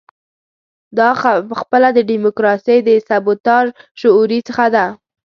دا 0.97 1.09
پخپله 1.51 1.89
د 1.93 1.99
ډیموکراسۍ 2.09 2.77
د 2.83 2.89
سبوتاژ 3.07 3.65
شعوري 4.01 4.39
هڅه 4.57 4.65
ده. 4.75 4.85